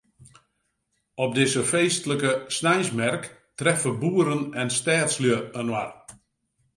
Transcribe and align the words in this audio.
Op 1.15 1.35
dizze 1.35 1.63
feestlike 1.63 2.43
sneinsmerk 2.47 3.51
treffe 3.55 3.91
boeren 3.99 4.53
en 4.61 4.69
stedslju 4.77 5.37
inoar. 5.61 5.91